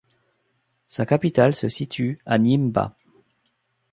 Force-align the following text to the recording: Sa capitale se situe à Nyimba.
Sa 0.87 1.05
capitale 1.05 1.53
se 1.53 1.69
situe 1.69 2.17
à 2.25 2.39
Nyimba. 2.39 2.97